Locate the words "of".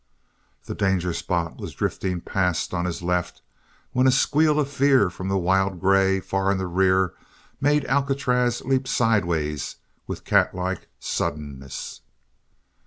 4.59-4.67